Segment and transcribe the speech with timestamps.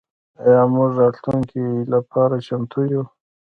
[0.43, 1.63] آیا موږ د راتلونکي
[1.93, 3.03] لپاره چمتو یو؟